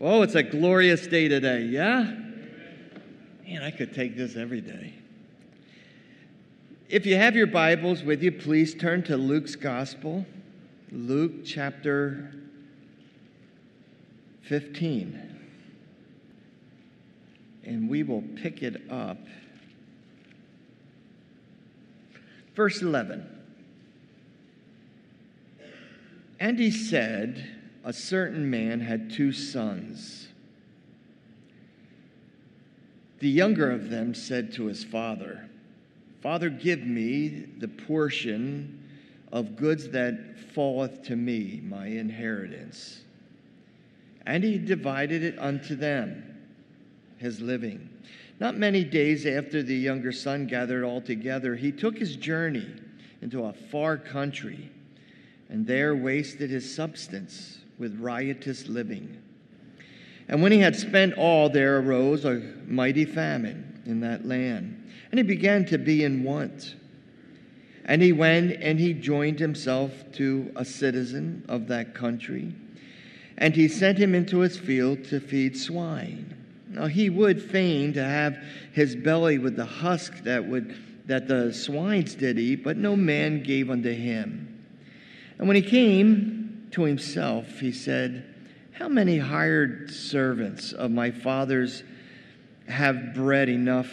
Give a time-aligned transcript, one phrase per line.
[0.00, 2.02] Oh, it's a glorious day today, yeah?
[3.44, 4.94] Man, I could take this every day.
[6.88, 10.24] If you have your Bibles with you, please turn to Luke's Gospel,
[10.92, 12.32] Luke chapter
[14.42, 15.36] 15.
[17.64, 19.18] And we will pick it up.
[22.54, 23.28] Verse 11.
[26.38, 30.28] And he said, A certain man had two sons.
[33.20, 35.48] The younger of them said to his father,
[36.20, 38.82] Father, give me the portion
[39.32, 43.02] of goods that falleth to me, my inheritance.
[44.26, 46.36] And he divided it unto them,
[47.18, 47.88] his living.
[48.40, 52.68] Not many days after the younger son gathered all together, he took his journey
[53.22, 54.70] into a far country,
[55.48, 59.22] and there wasted his substance with riotous living.
[60.28, 65.18] And when he had spent all, there arose a mighty famine in that land, and
[65.18, 66.74] he began to be in want.
[67.86, 72.54] And he went and he joined himself to a citizen of that country,
[73.38, 76.34] and he sent him into his field to feed swine.
[76.68, 78.36] Now he would fain to have
[78.72, 83.42] his belly with the husk that would that the swines did eat, but no man
[83.42, 84.62] gave unto him.
[85.38, 86.37] And when he came
[86.72, 88.24] to himself, he said,
[88.72, 91.82] How many hired servants of my father's
[92.66, 93.90] have bread enough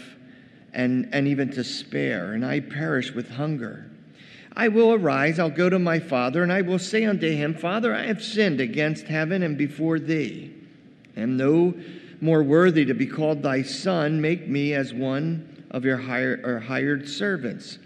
[0.73, 3.89] and, and even to spare, and I perish with hunger?
[4.55, 7.93] I will arise, I'll go to my father, and I will say unto him, Father,
[7.93, 10.53] I have sinned against heaven and before thee,
[11.15, 11.73] and no
[12.21, 17.09] more worthy to be called thy son, make me as one of your hired, hired
[17.09, 17.79] servants.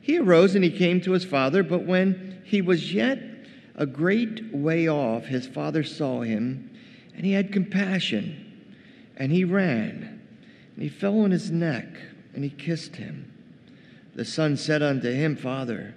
[0.00, 3.35] He arose and he came to his father, but when he was yet
[3.76, 6.70] a great way off, his father saw him,
[7.14, 8.64] and he had compassion,
[9.16, 10.20] and he ran,
[10.74, 11.86] and he fell on his neck,
[12.34, 13.30] and he kissed him.
[14.14, 15.94] The son said unto him, Father,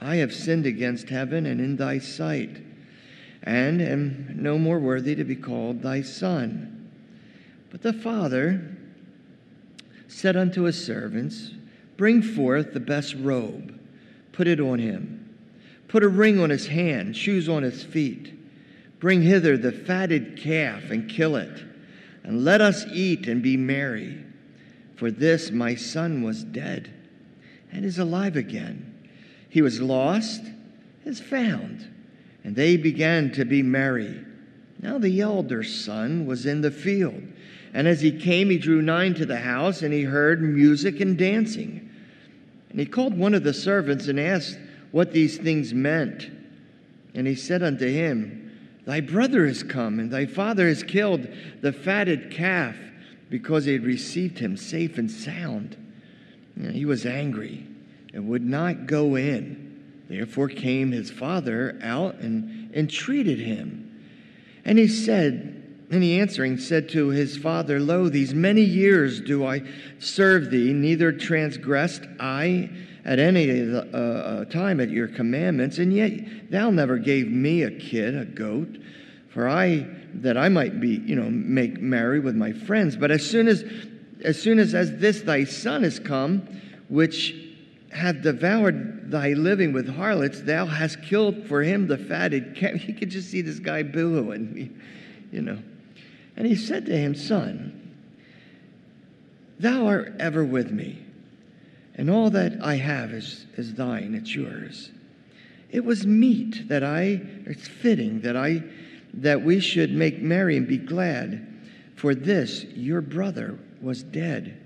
[0.00, 2.62] I have sinned against heaven and in thy sight,
[3.44, 6.90] and am no more worthy to be called thy son.
[7.70, 8.76] But the father
[10.08, 11.52] said unto his servants,
[11.96, 13.78] Bring forth the best robe,
[14.32, 15.23] put it on him.
[15.94, 18.34] Put a ring on his hand, shoes on his feet.
[18.98, 21.62] Bring hither the fatted calf and kill it,
[22.24, 24.18] and let us eat and be merry.
[24.96, 26.92] For this my son was dead
[27.70, 29.08] and is alive again.
[29.48, 30.42] He was lost,
[31.04, 31.88] is found.
[32.42, 34.20] And they began to be merry.
[34.80, 37.22] Now the elder son was in the field.
[37.72, 41.16] And as he came, he drew nigh to the house, and he heard music and
[41.16, 41.88] dancing.
[42.70, 44.58] And he called one of the servants and asked
[44.94, 46.30] what these things meant.
[47.16, 48.52] And he said unto him,
[48.84, 51.26] Thy brother is come, and thy father has killed
[51.62, 52.76] the fatted calf,
[53.28, 55.76] because he had received him safe and sound.
[56.54, 57.66] And he was angry
[58.12, 59.82] and would not go in.
[60.08, 64.00] Therefore came his father out and entreated him.
[64.64, 65.60] And he said,
[65.90, 69.62] and he answering said to his father, Lo, these many years do I
[69.98, 72.70] serve thee, neither transgressed I
[73.04, 77.70] at any uh, uh, time at your commandments, and yet thou never gave me a
[77.70, 78.78] kid, a goat,
[79.28, 82.96] for I that I might be, you know, make merry with my friends.
[82.96, 83.64] But as soon as
[84.22, 86.48] as soon as as this thy son is come,
[86.88, 87.34] which
[87.90, 92.74] hath devoured thy living with harlots, thou hast killed for him the fatted calf.
[92.80, 94.70] He could just see this guy boohooing,
[95.32, 95.58] you know.
[96.36, 97.94] And he said to him, Son,
[99.60, 101.03] thou art ever with me,
[101.96, 104.90] and all that I have is, is thine, it's yours.
[105.70, 108.62] It was meet that I, it's fitting that I,
[109.14, 111.46] that we should make merry and be glad.
[111.96, 114.60] For this, your brother was dead,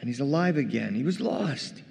[0.00, 0.94] and he's alive again.
[0.94, 1.82] He was lost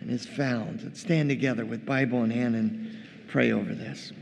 [0.00, 0.82] and is found.
[0.82, 2.96] Let's stand together with Bible in hand and
[3.28, 4.12] pray over this.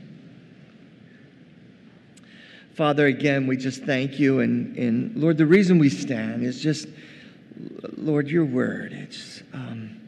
[2.74, 4.40] Father, again, we just thank you.
[4.40, 6.88] And, and Lord, the reason we stand is just,
[7.96, 8.92] Lord, your word.
[8.92, 10.00] It's, um,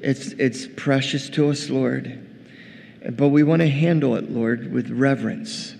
[0.00, 2.20] it's, it's precious to us, Lord.
[3.12, 5.74] But we want to handle it, Lord, with reverence.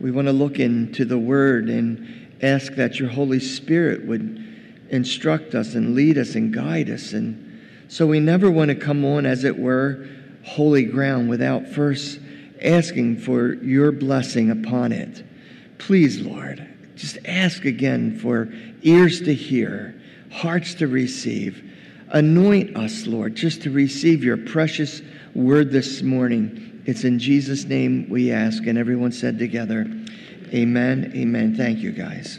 [0.00, 4.44] We want to look into the word and ask that your Holy Spirit would
[4.90, 7.12] instruct us and lead us and guide us.
[7.12, 10.08] And so we never want to come on, as it were,
[10.44, 12.20] holy ground without first
[12.62, 15.24] asking for your blessing upon it.
[15.78, 18.52] Please, Lord, just ask again for
[18.82, 19.95] ears to hear,
[20.36, 21.72] hearts to receive.
[22.10, 25.00] Anoint us, Lord, just to receive your precious
[25.34, 26.82] word this morning.
[26.84, 28.66] It's in Jesus' name we ask.
[28.66, 29.90] And everyone said together,
[30.52, 31.10] Amen.
[31.16, 31.56] Amen.
[31.56, 32.38] Thank you, guys.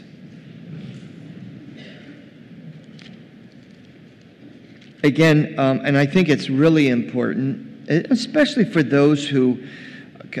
[5.02, 9.62] Again, um, and I think it's really important, especially for those who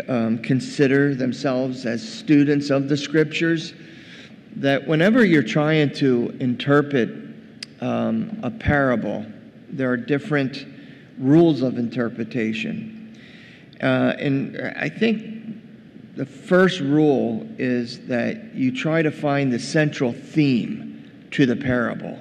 [0.08, 3.74] um, consider themselves as students of the scriptures,
[4.56, 7.27] that whenever you're trying to interpret
[7.80, 9.24] um, a parable,
[9.70, 10.66] there are different
[11.18, 13.18] rules of interpretation.
[13.82, 20.12] Uh, and I think the first rule is that you try to find the central
[20.12, 22.18] theme to the parable.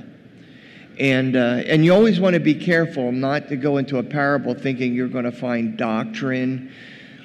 [0.99, 4.53] And, uh, and you always want to be careful not to go into a parable
[4.53, 6.71] thinking you're going to find doctrine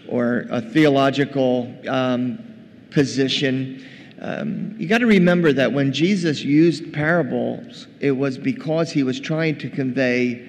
[0.09, 2.39] or a theological um,
[2.91, 3.87] position.
[4.25, 9.19] Um, you got to remember that when Jesus used parables, it was because he was
[9.19, 10.49] trying to convey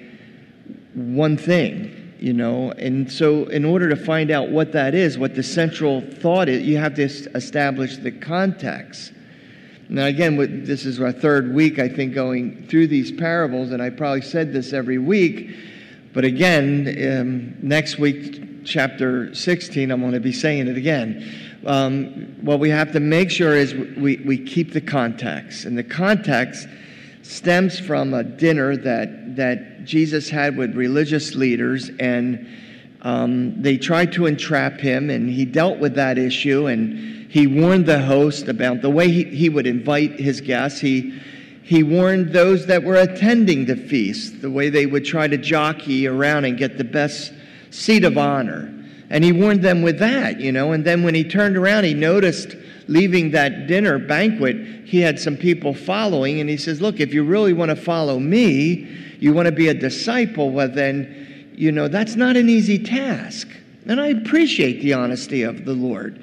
[0.94, 2.70] one thing, you know.
[2.70, 6.62] And so, in order to find out what that is, what the central thought is,
[6.62, 9.12] you have to establish the context.
[9.88, 13.90] Now, again, this is our third week, I think, going through these parables, and I
[13.90, 15.50] probably said this every week.
[16.12, 16.86] But again,
[17.20, 21.53] um, next week, chapter 16, I'm going to be saying it again.
[21.66, 25.64] Um, what we have to make sure is we, we keep the context.
[25.64, 26.68] And the context
[27.22, 32.46] stems from a dinner that, that Jesus had with religious leaders, and
[33.02, 36.66] um, they tried to entrap him, and he dealt with that issue.
[36.66, 40.80] And he warned the host about the way he, he would invite his guests.
[40.80, 41.18] He,
[41.62, 46.06] he warned those that were attending the feast, the way they would try to jockey
[46.06, 47.32] around and get the best
[47.70, 48.73] seat of honor.
[49.14, 50.72] And he warned them with that, you know.
[50.72, 52.54] And then when he turned around, he noticed
[52.86, 56.40] leaving that dinner banquet, he had some people following.
[56.40, 58.86] And he says, Look, if you really want to follow me,
[59.20, 63.48] you want to be a disciple, well, then, you know, that's not an easy task.
[63.86, 66.20] And I appreciate the honesty of the Lord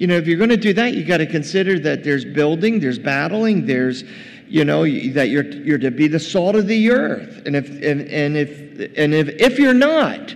[0.00, 2.80] you know, if you're going to do that, you got to consider that there's building,
[2.80, 4.02] there's battling, there's,
[4.48, 4.80] you know,
[5.12, 7.42] that you're you're to be the salt of the earth.
[7.44, 10.34] And if and, and if and if if you're not,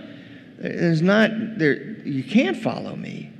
[0.57, 3.31] there's not there you can't follow me.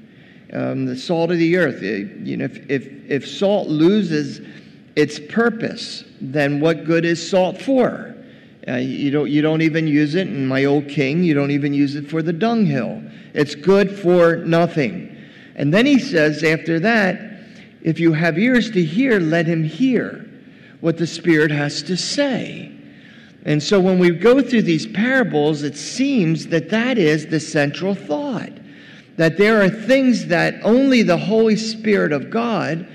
[0.54, 1.82] Um, the salt of the earth.
[1.82, 4.42] You know, if if if salt loses
[4.96, 8.16] its purpose, then what good is salt for?
[8.68, 10.28] Uh, you don't you don't even use it.
[10.28, 13.04] In my old king, you don't even use it for the dunghill.
[13.34, 15.16] It's good for nothing.
[15.56, 17.20] And then he says after that,
[17.82, 20.30] if you have ears to hear, let him hear
[20.82, 22.75] what the Spirit has to say.
[23.46, 27.94] And so when we go through these parables, it seems that that is the central
[27.94, 28.52] thought.
[29.18, 32.88] That there are things that only the Holy Spirit of God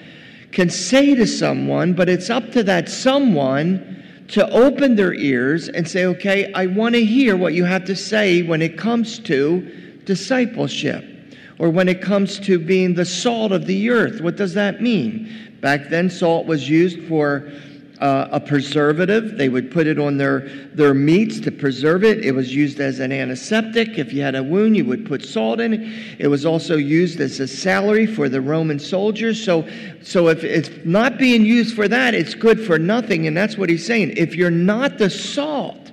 [0.50, 5.88] can say to someone, but it's up to that someone to open their ears and
[5.88, 10.02] say, okay, I want to hear what you have to say when it comes to
[10.04, 11.04] discipleship
[11.58, 14.20] or when it comes to being the salt of the earth.
[14.20, 15.56] What does that mean?
[15.60, 17.50] Back then, salt was used for
[18.00, 19.36] uh, a preservative.
[19.36, 22.24] They would put it on their, their meats to preserve it.
[22.24, 23.98] It was used as an antiseptic.
[23.98, 26.16] If you had a wound, you would put salt in it.
[26.18, 29.42] It was also used as a salary for the Roman soldiers.
[29.42, 29.68] So,
[30.02, 33.26] so if it's not being used for that, it's good for nothing.
[33.26, 34.14] And that's what he's saying.
[34.16, 35.92] If you're not the salt,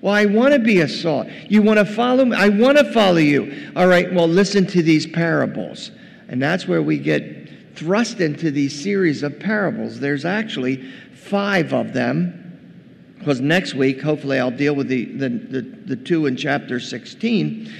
[0.00, 1.28] well, I want to be a salt.
[1.48, 2.36] You want to follow me?
[2.36, 3.70] I want to follow you.
[3.76, 5.90] All right, well, listen to these parables.
[6.28, 10.00] And that's where we get thrust into these series of parables.
[10.00, 10.90] There's actually
[11.24, 12.40] five of them.
[13.18, 17.72] Because next week, hopefully, I'll deal with the, the, the, the two in chapter 16.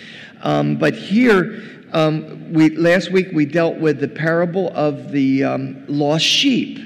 [0.42, 5.84] Um, but here, um, we, last week we dealt with the parable of the um,
[5.86, 6.78] lost sheep.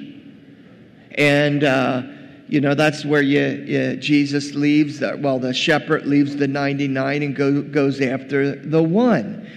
[1.13, 2.03] And uh,
[2.49, 7.23] you know, that's where you, you, Jesus leaves, the, well, the shepherd leaves the 99
[7.23, 9.49] and go, goes after the one.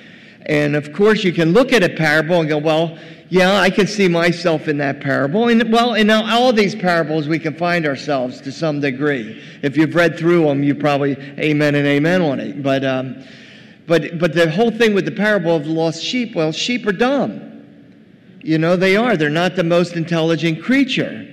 [0.46, 2.98] And of course, you can look at a parable and go, well,
[3.30, 5.48] yeah, I can see myself in that parable.
[5.48, 9.42] And well, in all these parables, we can find ourselves to some degree.
[9.62, 12.62] If you've read through them, you probably amen and amen on it.
[12.62, 13.24] But, um,
[13.88, 16.92] but, but the whole thing with the parable of the lost sheep, well, sheep are
[16.92, 17.48] dumb.
[18.42, 19.16] You know, they are.
[19.16, 21.28] They're not the most intelligent creature.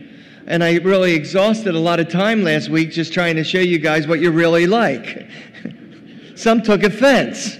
[0.46, 3.78] And I really exhausted a lot of time last week just trying to show you
[3.78, 5.28] guys what you're really like.
[6.36, 7.58] Some took offense.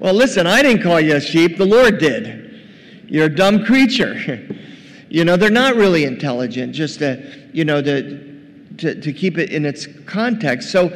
[0.00, 2.58] Well, listen, I didn't call you a sheep, the Lord did.
[3.06, 4.48] You're a dumb creature.
[5.10, 9.50] you know, they're not really intelligent, just to, you know, to, to, to keep it
[9.50, 10.70] in its context.
[10.70, 10.88] So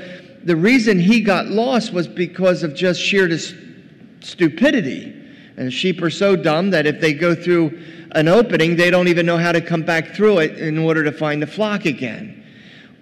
[0.44, 3.28] the reason he got lost was because of just sheer
[4.20, 5.14] stupidity.
[5.58, 7.78] And sheep are so dumb that if they go through
[8.12, 11.12] an opening, they don't even know how to come back through it in order to
[11.12, 12.43] find the flock again.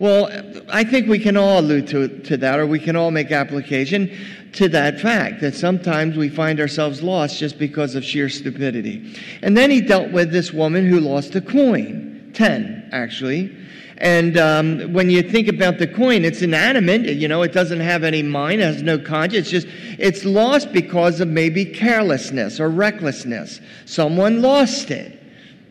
[0.03, 0.33] Well,
[0.69, 4.11] I think we can all allude to, to that, or we can all make application
[4.55, 9.17] to that fact that sometimes we find ourselves lost just because of sheer stupidity.
[9.43, 13.57] And then he dealt with this woman who lost a coin, 10 actually.
[13.99, 17.03] And um, when you think about the coin, it's inanimate.
[17.03, 18.61] You know, it doesn't have any mind.
[18.61, 19.53] It has no conscience.
[19.53, 19.69] It's just
[20.01, 23.61] it's lost because of maybe carelessness or recklessness.
[23.85, 25.23] Someone lost it,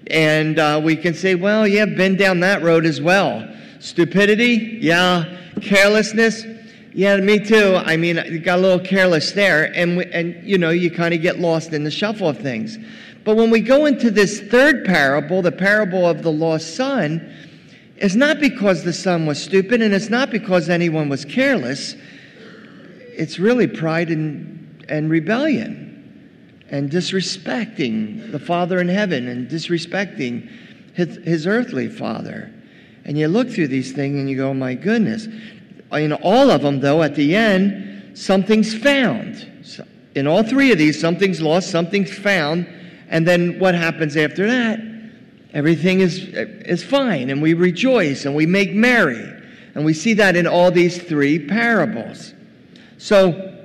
[0.07, 3.45] and uh, we can say, "Well, yeah, been down that road as well."
[3.81, 5.38] Stupidity, yeah.
[5.59, 6.45] Carelessness,
[6.93, 7.75] yeah, me too.
[7.83, 11.21] I mean, I got a little careless there, and and you know, you kind of
[11.21, 12.77] get lost in the shuffle of things.
[13.23, 17.33] But when we go into this third parable, the parable of the lost son,
[17.97, 21.95] it's not because the son was stupid, and it's not because anyone was careless.
[23.13, 30.50] It's really pride and, and rebellion, and disrespecting the Father in heaven, and disrespecting
[30.93, 32.53] his, his earthly father.
[33.05, 35.27] And you look through these things and you go, my goodness.
[35.91, 39.48] In all of them, though, at the end, something's found.
[40.15, 42.67] In all three of these, something's lost, something's found.
[43.10, 44.79] And then what happens after that?
[45.53, 49.27] Everything is, is fine, and we rejoice and we make merry.
[49.75, 52.34] And we see that in all these three parables.
[52.98, 53.58] So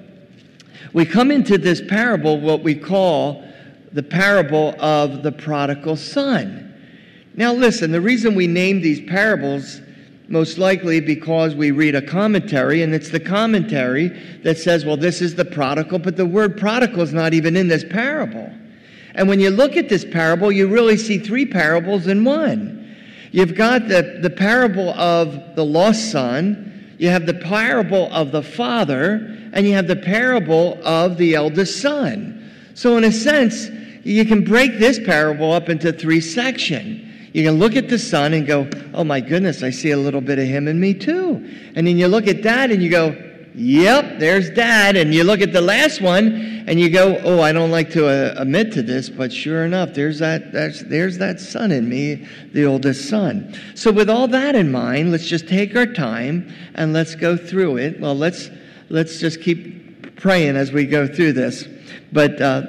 [0.93, 3.45] we come into this parable, what we call
[3.93, 6.65] the parable of the prodigal son.
[7.37, 9.83] Now, listen, the reason we name these parables
[10.28, 14.09] most likely because we read a commentary, and it's the commentary
[14.43, 17.69] that says, well, this is the prodigal, but the word prodigal is not even in
[17.69, 18.50] this parable.
[19.14, 22.97] And when you look at this parable, you really see three parables in one.
[23.33, 28.43] You've got the, the parable of the lost son, you have the parable of the
[28.43, 32.50] father, and you have the parable of the eldest son.
[32.75, 33.69] So, in a sense,
[34.05, 37.05] you can break this parable up into three sections.
[37.37, 40.23] You can look at the son and go, oh my goodness, I see a little
[40.23, 41.47] bit of him in me too.
[41.75, 43.14] And then you look at dad and you go,
[43.55, 44.97] yep, there's dad.
[44.97, 48.07] And you look at the last one and you go, oh, I don't like to
[48.07, 52.64] uh, admit to this, but sure enough, there's that, there's that son in me, the
[52.64, 53.55] oldest son.
[53.75, 57.76] So with all that in mind, let's just take our time and let's go through
[57.76, 58.00] it.
[58.00, 58.49] Well, let's,
[58.88, 61.69] let's just keep praying as we go through this.
[62.12, 62.62] But uh,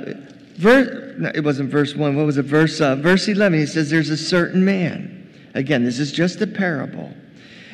[0.58, 2.16] verse it wasn't verse 1.
[2.16, 2.44] What was it?
[2.44, 3.60] Verse, uh, verse 11.
[3.60, 5.30] He says, There's a certain man.
[5.54, 7.12] Again, this is just a parable.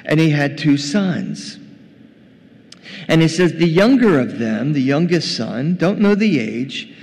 [0.06, 1.60] And he had two sons.
[3.08, 6.94] And he says, The younger of them, the youngest son, don't know the age,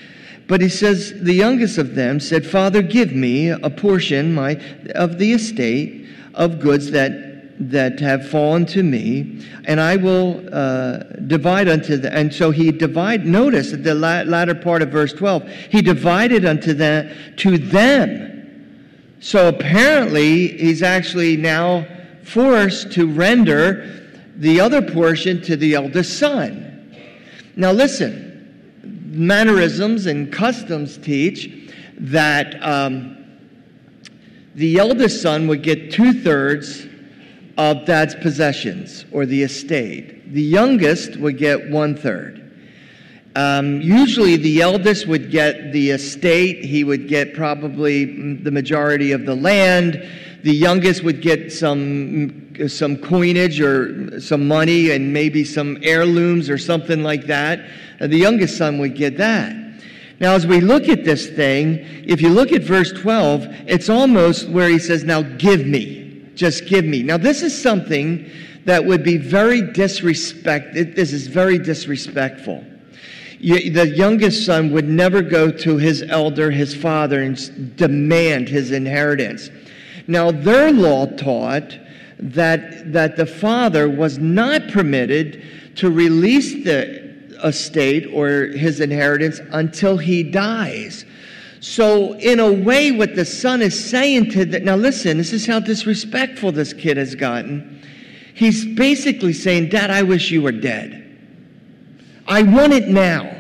[0.47, 4.61] but he says, The youngest of them said, Father, give me a portion my,
[4.95, 7.30] of the estate of goods that
[7.61, 12.13] that have fallen to me, and I will uh, divide unto them.
[12.15, 13.27] And so he divide.
[13.27, 19.19] Notice the latter part of verse twelve, he divided unto them to them.
[19.21, 21.87] So apparently, he's actually now
[22.25, 26.95] forced to render the other portion to the eldest son.
[27.57, 33.19] Now listen, mannerisms and customs teach that um,
[34.55, 36.87] the eldest son would get two thirds
[37.61, 40.33] of dad's possessions or the estate.
[40.33, 42.39] The youngest would get one third.
[43.37, 46.65] Um, usually, the eldest would get the estate.
[46.65, 50.09] He would get probably the majority of the land.
[50.43, 56.57] The youngest would get some, some coinage or some money and maybe some heirlooms or
[56.57, 57.61] something like that.
[58.01, 59.55] Uh, the youngest son would get that.
[60.19, 64.49] Now, as we look at this thing, if you look at verse 12, it's almost
[64.49, 66.00] where he says, Now give me
[66.41, 67.03] just give me.
[67.03, 68.31] Now, this is something
[68.65, 70.73] that would be very disrespect.
[70.73, 72.65] This is very disrespectful.
[73.43, 79.51] The youngest son would never go to his elder, his father, and demand his inheritance.
[80.07, 81.79] Now, their law taught
[82.19, 85.45] that, that the father was not permitted
[85.77, 87.11] to release the
[87.45, 91.05] estate or his inheritance until he dies.
[91.61, 95.47] So, in a way, what the son is saying to that, now listen, this is
[95.47, 97.83] how disrespectful this kid has gotten.
[98.35, 100.97] He's basically saying, Dad, I wish you were dead.
[102.27, 103.37] I want it now.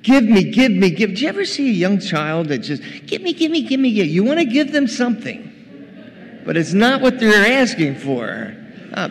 [0.00, 1.14] Give me, give me, give.
[1.14, 3.92] Do you ever see a young child that just, give me, give me, give me,
[3.92, 4.06] give?
[4.06, 8.56] You want to give them something, but it's not what they're asking for.
[8.94, 9.10] Uh,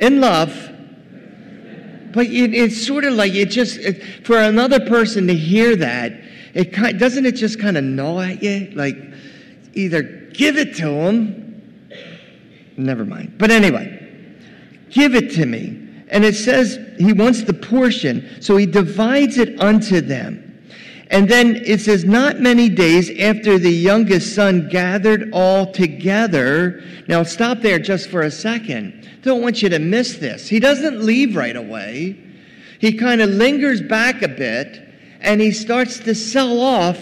[0.00, 0.70] in love,
[2.12, 6.12] but it, it's sort of like it just, it, for another person to hear that,
[6.54, 8.72] it kind, doesn't it just kind of gnaw at you?
[8.74, 8.96] Like,
[9.74, 11.88] either give it to him,
[12.76, 13.36] never mind.
[13.38, 13.98] But anyway,
[14.90, 15.88] give it to me.
[16.08, 20.49] And it says he wants the portion, so he divides it unto them.
[21.10, 26.82] And then it says, Not many days after the youngest son gathered all together.
[27.08, 29.08] Now, stop there just for a second.
[29.22, 30.48] Don't want you to miss this.
[30.48, 32.16] He doesn't leave right away,
[32.78, 34.88] he kind of lingers back a bit
[35.20, 36.98] and he starts to sell off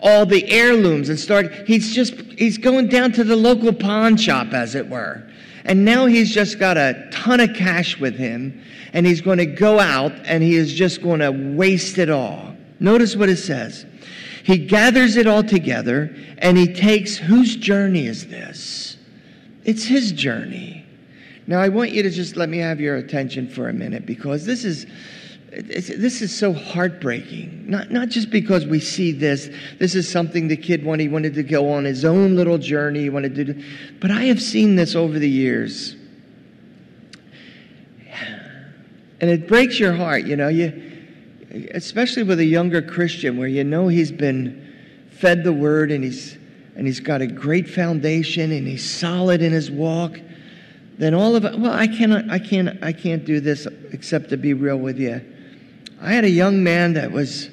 [0.00, 4.52] all the heirlooms and start he's just he's going down to the local pawn shop
[4.52, 5.28] as it were
[5.64, 9.46] and now he's just got a ton of cash with him and he's going to
[9.46, 13.86] go out and he is just going to waste it all notice what it says
[14.44, 18.96] he gathers it all together and he takes whose journey is this
[19.64, 20.84] it's his journey
[21.46, 24.44] now i want you to just let me have your attention for a minute because
[24.44, 24.86] this is
[25.50, 27.64] this is so heartbreaking.
[27.68, 29.50] Not, not just because we see this.
[29.78, 31.02] This is something the kid wanted.
[31.02, 33.00] He wanted to go on his own little journey.
[33.00, 33.64] He wanted to do.
[34.00, 35.96] But I have seen this over the years.
[39.20, 40.89] And it breaks your heart, you know, you,
[41.50, 44.66] especially with a younger Christian where you know he's been
[45.10, 46.38] fed the word and he's,
[46.76, 50.18] and he's got a great foundation and he's solid in his walk
[50.98, 54.36] then all of it well i cannot i can't i can't do this except to
[54.36, 55.20] be real with you
[56.02, 57.50] I had a young man that was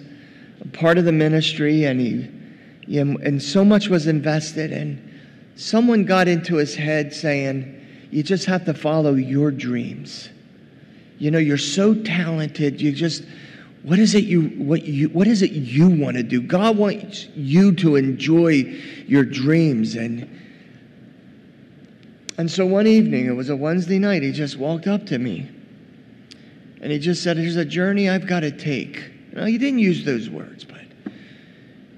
[0.61, 5.19] a part of the ministry, and he, and so much was invested, and
[5.55, 10.29] someone got into his head saying, "You just have to follow your dreams.
[11.19, 12.81] You know, you're so talented.
[12.81, 13.23] You just."
[13.83, 16.41] What is it you what you what is it you want to do?
[16.41, 20.29] God wants you to enjoy your dreams and
[22.37, 25.49] and so one evening, it was a Wednesday night, he just walked up to me
[26.81, 29.11] and he just said, There's a journey I've got to take.
[29.33, 30.81] Now, he didn't use those words, but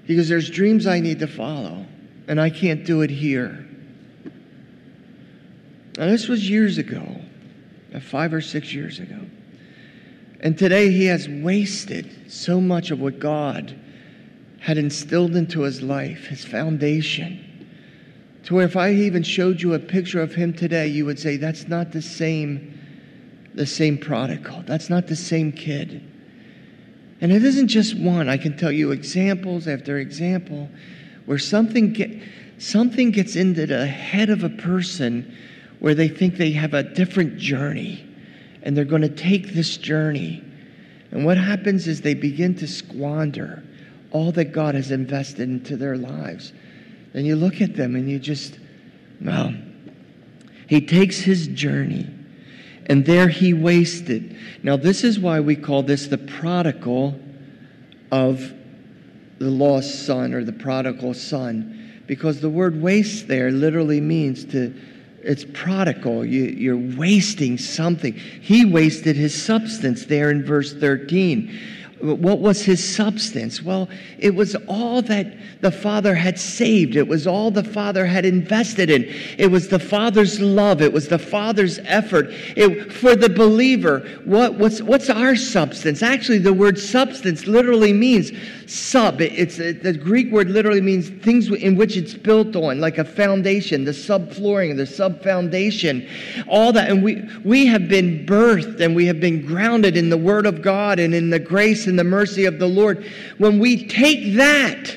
[0.04, 1.84] he goes, There's dreams I need to follow,
[2.28, 3.66] and I can't do it here.
[5.98, 7.20] Now, this was years ago,
[8.00, 9.20] five or six years ago.
[10.40, 13.78] And today he has wasted so much of what God
[14.58, 17.46] had instilled into his life, his foundation.
[18.44, 21.36] To where if I even showed you a picture of him today, you would say,
[21.36, 22.78] That's not the same
[23.54, 24.62] the same prodigal.
[24.66, 26.02] That's not the same kid.
[27.20, 28.28] And it isn't just one.
[28.28, 30.70] I can tell you examples after example
[31.26, 32.10] where something get,
[32.58, 35.36] something gets into the head of a person
[35.80, 38.06] where they think they have a different journey
[38.62, 40.42] and they're going to take this journey.
[41.10, 43.62] And what happens is they begin to squander
[44.10, 46.52] all that God has invested into their lives.
[47.14, 48.58] And you look at them and you just,
[49.20, 49.54] well,
[50.68, 52.08] he takes his journey
[52.86, 54.36] and there he wasted.
[54.62, 57.18] Now, this is why we call this the prodigal
[58.10, 58.52] of
[59.38, 64.74] the lost son or the prodigal son, because the word waste there literally means to,
[65.22, 66.24] it's prodigal.
[66.24, 68.14] You, you're wasting something.
[68.14, 71.58] He wasted his substance there in verse 13.
[72.00, 73.62] What was his substance?
[73.62, 76.96] Well, it was all that the Father had saved.
[76.96, 79.04] It was all the Father had invested in.
[79.36, 80.80] It was the Father's love.
[80.80, 82.28] It was the Father's effort.
[82.56, 86.02] It, for the believer, what, what's, what's our substance?
[86.02, 88.32] Actually, the word substance literally means
[88.70, 89.20] sub.
[89.20, 93.04] It, it's the Greek word literally means things in which it's built on, like a
[93.04, 96.08] foundation, the subflooring, the sub foundation,
[96.48, 96.88] all that.
[96.88, 100.62] And we we have been birthed and we have been grounded in the Word of
[100.62, 103.04] God and in the grace and the mercy of the Lord.
[103.38, 104.96] When we take that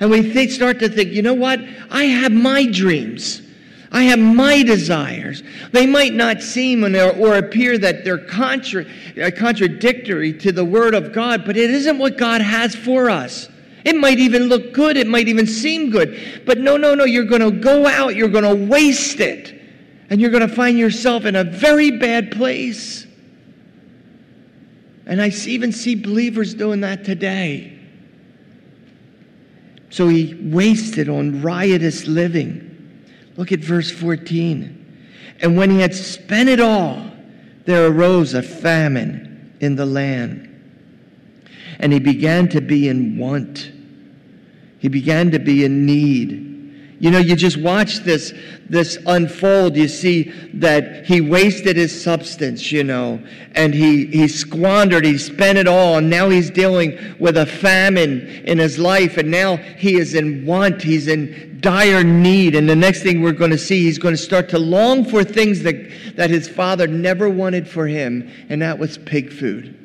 [0.00, 1.60] and we start to think, you know what?
[1.90, 3.42] I have my dreams.
[3.90, 5.42] I have my desires.
[5.72, 8.84] They might not seem or, appear that they're contra,
[9.20, 13.48] uh, contradictory to the Word of God, but it isn't what God has for us.
[13.84, 16.42] It might even look good, it might even seem good.
[16.44, 19.58] But no, no, no, you're going to go out, you're going to waste it,
[20.10, 23.06] and you're going to find yourself in a very bad place.
[25.06, 27.78] And I even see believers doing that today.
[29.88, 32.67] So he wasted on riotous living.
[33.38, 34.74] Look at verse 14.
[35.40, 37.08] And when he had spent it all,
[37.64, 40.44] there arose a famine in the land.
[41.78, 43.70] And he began to be in want.
[44.80, 46.57] He began to be in need.
[47.00, 48.34] You know, you just watch this,
[48.68, 49.76] this unfold.
[49.76, 55.58] You see that he wasted his substance, you know, and he, he squandered, he spent
[55.58, 59.96] it all, and now he's dealing with a famine in his life, and now he
[59.96, 62.56] is in want, he's in dire need.
[62.56, 65.22] And the next thing we're going to see, he's going to start to long for
[65.22, 65.76] things that,
[66.16, 69.76] that his father never wanted for him, and that was pig food.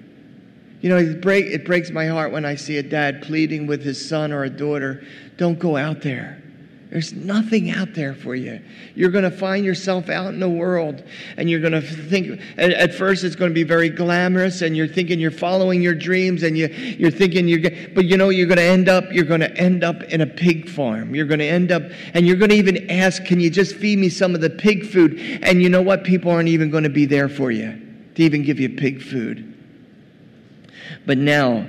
[0.82, 3.84] You know, it, break, it breaks my heart when I see a dad pleading with
[3.84, 5.06] his son or a daughter,
[5.38, 6.43] don't go out there
[6.94, 8.62] There's nothing out there for you.
[8.94, 11.04] You're going to find yourself out in the world
[11.38, 14.88] and you're going to think, at, first, it's going to be very glamorous and you're
[14.88, 18.60] thinking you're following your dreams and you, you're thinking you're, but you know, you're going
[18.60, 21.16] to end up, you're going to end up in a pig farm.
[21.16, 21.82] You're going to end up,
[22.14, 24.86] and you're going to even ask, can you just feed me some of the pig
[24.86, 25.20] food?
[25.42, 26.04] And you know what?
[26.04, 27.72] People aren't even going to be there for you
[28.14, 29.52] to even give you pig food.
[31.08, 31.68] But now,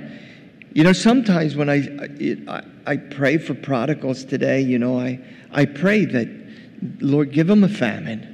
[0.73, 1.77] you know, sometimes when I,
[2.47, 5.19] I, I pray for prodigals today, you know, I,
[5.51, 6.27] I pray that,
[6.99, 8.31] Lord, give them a famine.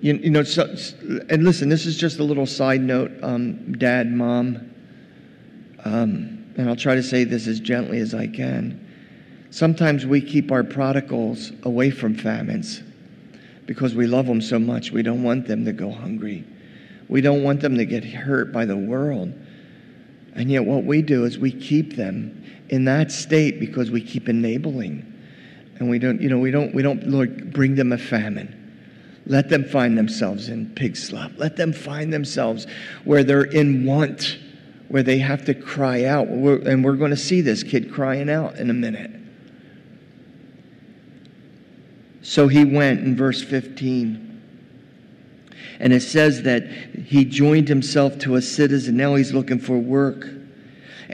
[0.00, 0.74] You, you know, so,
[1.28, 4.70] and listen, this is just a little side note, um, dad, mom,
[5.84, 8.80] um, and I'll try to say this as gently as I can.
[9.50, 12.82] Sometimes we keep our prodigals away from famines
[13.66, 14.90] because we love them so much.
[14.90, 16.44] We don't want them to go hungry.
[17.08, 19.32] We don't want them to get hurt by the world.
[20.34, 22.42] And yet, what we do is we keep them
[22.74, 25.10] in that state because we keep enabling.
[25.78, 28.60] And we don't, you know, we don't, we don't, Lord, bring them a famine.
[29.26, 31.32] Let them find themselves in pig slop.
[31.36, 32.66] Let them find themselves
[33.04, 34.38] where they're in want,
[34.88, 36.28] where they have to cry out.
[36.28, 39.10] and we're going to see this kid crying out in a minute.
[42.22, 44.24] So he went in verse 15.
[45.80, 46.66] And it says that
[47.06, 48.96] he joined himself to a citizen.
[48.96, 50.26] Now he's looking for work.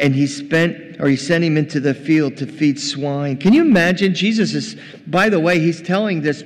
[0.00, 3.36] And he spent, or he sent him into the field to feed swine.
[3.36, 4.14] Can you imagine?
[4.14, 6.42] Jesus is, by the way, he's telling this,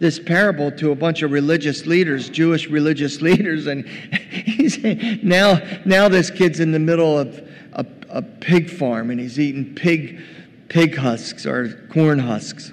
[0.00, 3.66] this parable to a bunch of religious leaders, Jewish religious leaders.
[3.66, 3.86] And
[4.30, 4.82] he's
[5.22, 9.74] now, now this kid's in the middle of a, a pig farm and he's eating
[9.74, 10.20] pig,
[10.68, 12.72] pig husks or corn husks.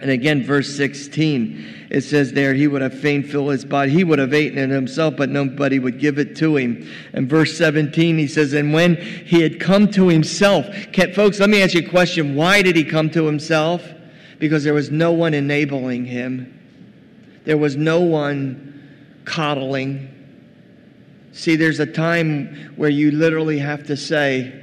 [0.00, 3.90] And again, verse 16, it says there, he would have fain filled his body.
[3.90, 6.86] He would have eaten it himself, but nobody would give it to him.
[7.14, 11.48] And verse 17, he says, and when he had come to himself, can, folks, let
[11.48, 12.34] me ask you a question.
[12.34, 13.82] Why did he come to himself?
[14.38, 16.52] Because there was no one enabling him,
[17.44, 20.12] there was no one coddling.
[21.32, 24.62] See, there's a time where you literally have to say,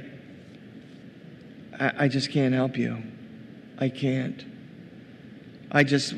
[1.78, 3.02] I, I just can't help you.
[3.78, 4.44] I can't.
[5.74, 6.14] I just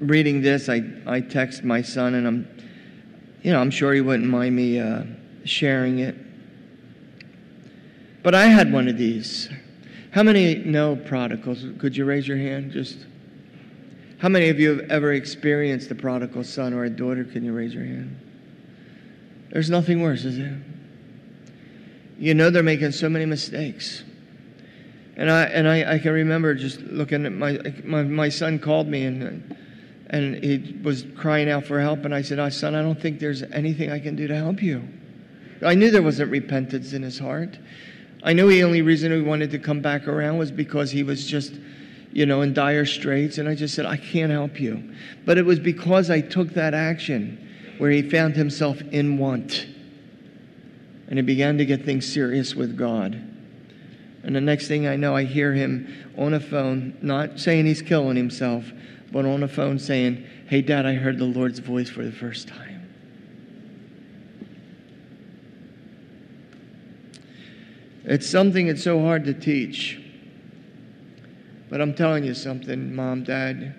[0.00, 2.48] reading this, I, I text my son, and I'm,
[3.42, 5.04] you know, I'm sure he wouldn't mind me uh,
[5.44, 6.14] sharing it.
[8.22, 9.48] But I had one of these.
[10.10, 11.64] How many know prodigals?
[11.78, 12.70] Could you raise your hand?
[12.70, 13.06] Just
[14.18, 17.24] how many of you have ever experienced a prodigal son or a daughter?
[17.24, 18.18] Can you raise your hand?
[19.50, 20.60] There's nothing worse, is there?
[22.18, 24.02] You know they're making so many mistakes.
[25.18, 28.86] And I and I, I can remember just looking at my, my my son called
[28.86, 29.56] me and
[30.10, 33.18] and he was crying out for help and I said, oh, son, I don't think
[33.18, 34.88] there's anything I can do to help you.
[35.62, 37.58] I knew there wasn't repentance in his heart.
[38.22, 41.26] I knew the only reason he wanted to come back around was because he was
[41.26, 41.52] just,
[42.12, 43.38] you know, in dire straits.
[43.38, 44.94] And I just said, I can't help you.
[45.24, 49.66] But it was because I took that action where he found himself in want.
[51.08, 53.22] And he began to get things serious with God.
[54.28, 57.80] And the next thing I know, I hear him on a phone, not saying he's
[57.80, 58.70] killing himself,
[59.10, 62.46] but on a phone saying, Hey, Dad, I heard the Lord's voice for the first
[62.46, 62.90] time.
[68.04, 69.98] It's something that's so hard to teach.
[71.70, 73.74] But I'm telling you something, Mom, Dad.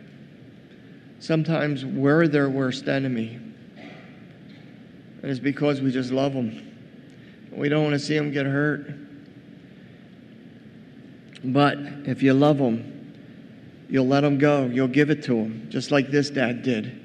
[1.20, 3.40] Sometimes we're their worst enemy.
[5.22, 6.76] And it's because we just love them.
[7.52, 9.09] We don't want to see them get hurt.
[11.44, 13.14] But if you love them,
[13.90, 14.66] you'll let them go.
[14.66, 17.00] You'll give it to them, just like this dad did.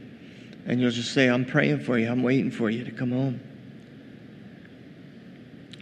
[0.66, 2.08] And you'll just say, I'm praying for you.
[2.10, 3.40] I'm waiting for you to come home.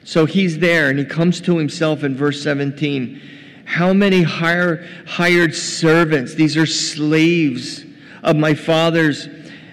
[0.04, 3.20] So he's there and he comes to himself in verse 17.
[3.64, 7.84] How many hire, hired servants, these are slaves
[8.22, 9.28] of my father's,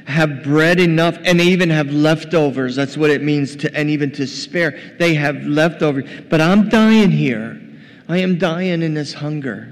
[0.05, 2.75] have bread enough and even have leftovers.
[2.75, 4.95] That's what it means to, and even to spare.
[4.97, 6.05] They have leftovers.
[6.29, 7.61] But I'm dying here.
[8.09, 9.71] I am dying in this hunger.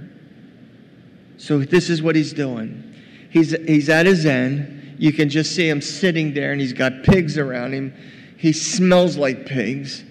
[1.37, 2.93] So this is what he's doing.
[3.31, 4.95] He's, he's at his end.
[4.99, 7.93] You can just see him sitting there, and he's got pigs around him.
[8.37, 10.03] He smells like pigs.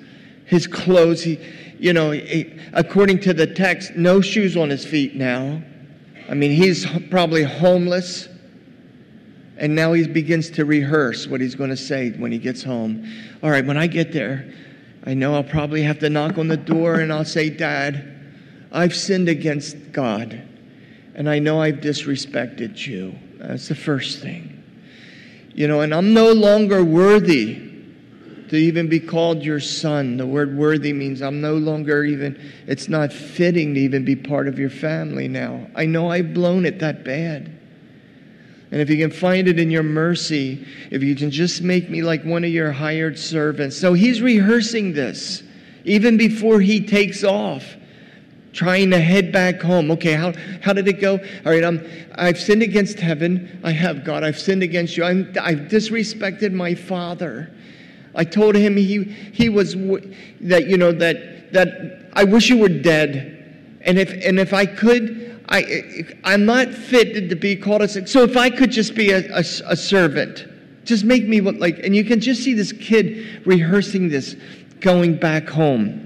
[0.44, 1.38] His clothes, he,
[1.78, 5.62] you know, he, according to the text, no shoes on his feet now.
[6.28, 8.28] I mean, he's probably homeless.
[9.58, 13.08] And now he begins to rehearse what he's going to say when he gets home.
[13.42, 14.52] All right, when I get there,
[15.04, 18.15] I know I'll probably have to knock on the door and I'll say, Dad,
[18.76, 20.40] I've sinned against God,
[21.14, 23.14] and I know I've disrespected you.
[23.38, 24.62] That's the first thing.
[25.54, 27.54] You know, and I'm no longer worthy
[28.50, 30.18] to even be called your son.
[30.18, 34.46] The word worthy means I'm no longer even, it's not fitting to even be part
[34.46, 35.66] of your family now.
[35.74, 37.58] I know I've blown it that bad.
[38.70, 42.02] And if you can find it in your mercy, if you can just make me
[42.02, 43.76] like one of your hired servants.
[43.76, 45.42] So he's rehearsing this
[45.84, 47.76] even before he takes off,
[48.56, 49.90] trying to head back home.
[49.92, 51.18] Okay, how, how did it go?
[51.44, 53.60] All right, I'm, I've sinned against heaven.
[53.62, 54.24] I have, God.
[54.24, 55.04] I've sinned against you.
[55.04, 57.52] I'm, I've disrespected my father.
[58.14, 59.74] I told him he, he was,
[60.40, 63.78] that, you know, that, that I wish you were dead.
[63.82, 68.22] And if, and if I could, I, I'm not fitted to be called a, so
[68.22, 70.48] if I could just be a, a, a servant,
[70.84, 74.34] just make me what, like, and you can just see this kid rehearsing this
[74.80, 76.05] going back home.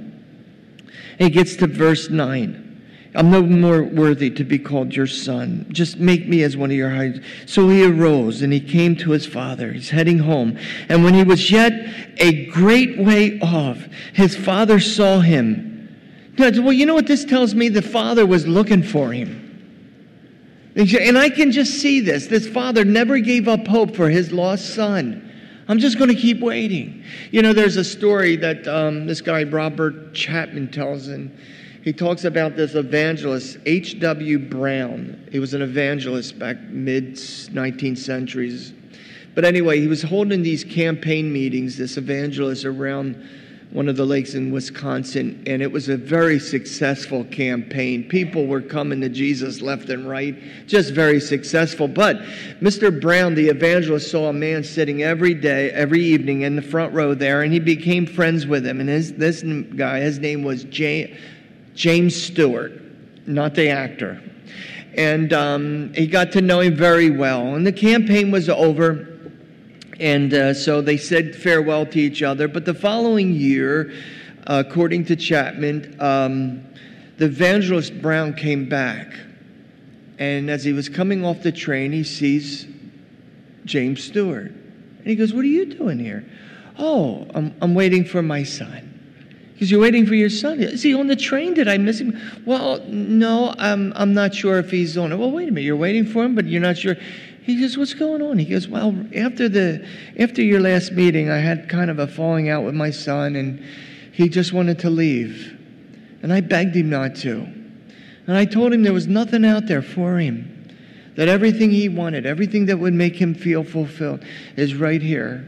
[1.20, 3.12] He gets to verse 9.
[3.14, 5.66] I'm no more worthy to be called your son.
[5.68, 7.22] Just make me as one of your hired.
[7.44, 9.72] So he arose and he came to his father.
[9.72, 10.58] He's heading home.
[10.88, 11.72] And when he was yet
[12.16, 13.78] a great way off,
[14.14, 15.94] his father saw him.
[16.38, 17.68] Well, you know what this tells me?
[17.68, 19.36] The father was looking for him.
[20.74, 22.28] And I can just see this.
[22.28, 25.29] This father never gave up hope for his lost son.
[25.70, 27.04] I'm just going to keep waiting.
[27.30, 31.30] You know, there's a story that um, this guy, Robert Chapman, tells, and
[31.84, 34.50] he talks about this evangelist, H.W.
[34.50, 35.28] Brown.
[35.30, 38.72] He was an evangelist back mid 19th centuries.
[39.36, 43.24] But anyway, he was holding these campaign meetings, this evangelist, around
[43.72, 48.08] one of the lakes in Wisconsin, and it was a very successful campaign.
[48.08, 51.86] People were coming to Jesus left and right, just very successful.
[51.86, 52.16] But
[52.60, 53.00] Mr.
[53.00, 57.14] Brown, the evangelist, saw a man sitting every day, every evening in the front row
[57.14, 58.80] there, and he became friends with him.
[58.80, 59.42] And his, this
[59.76, 61.16] guy, his name was James,
[61.76, 62.72] James Stewart,
[63.26, 64.20] not the actor.
[64.96, 67.54] And um, he got to know him very well.
[67.54, 69.09] And the campaign was over
[70.00, 72.48] and uh, so they said farewell to each other.
[72.48, 73.92] But the following year,
[74.46, 76.66] according to Chapman, um,
[77.18, 79.12] the evangelist Brown came back.
[80.18, 82.66] And as he was coming off the train, he sees
[83.66, 84.50] James Stewart.
[84.50, 86.24] And he goes, What are you doing here?
[86.78, 88.86] Oh, I'm, I'm waiting for my son.
[89.52, 90.60] Because you're waiting for your son.
[90.60, 91.52] Is he on the train?
[91.52, 92.18] Did I miss him?
[92.46, 95.16] Well, no, I'm, I'm not sure if he's on it.
[95.18, 95.66] Well, wait a minute.
[95.66, 96.96] You're waiting for him, but you're not sure.
[97.42, 98.38] He says, What's going on?
[98.38, 99.86] He goes, Well, after the
[100.18, 103.64] after your last meeting, I had kind of a falling out with my son, and
[104.12, 105.56] he just wanted to leave.
[106.22, 107.48] And I begged him not to.
[108.26, 110.56] And I told him there was nothing out there for him.
[111.16, 114.24] That everything he wanted, everything that would make him feel fulfilled,
[114.56, 115.46] is right here.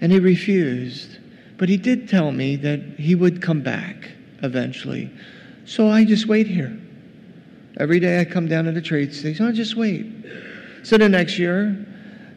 [0.00, 1.18] And he refused.
[1.58, 4.10] But he did tell me that he would come back
[4.42, 5.10] eventually.
[5.66, 6.78] So I just wait here.
[7.78, 10.06] Every day I come down to the trade station, I just wait.
[10.84, 11.86] So the next year,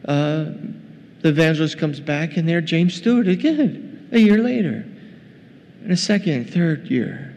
[0.05, 0.45] uh,
[1.21, 4.85] the evangelist comes back, and there James Stewart again, a year later.
[5.83, 7.35] And a second, third year.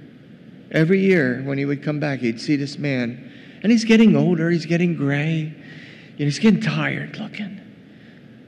[0.70, 3.28] Every year when he would come back, he'd see this man.
[3.64, 7.60] And he's getting older, he's getting gray, and he's getting tired looking.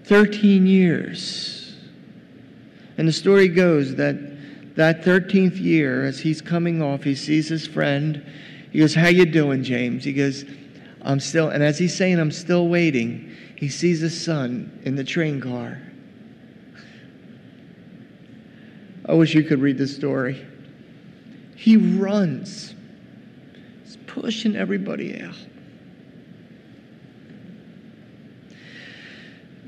[0.05, 1.75] 13 years.
[2.97, 7.67] And the story goes that that 13th year, as he's coming off, he sees his
[7.67, 8.25] friend.
[8.71, 10.05] He goes, How you doing, James?
[10.05, 10.45] He goes,
[11.05, 15.05] I'm still, and as he's saying, I'm still waiting, he sees his son in the
[15.05, 15.81] train car.
[19.07, 20.47] I wish you could read the story.
[21.57, 22.75] He runs,
[23.83, 25.35] he's pushing everybody out.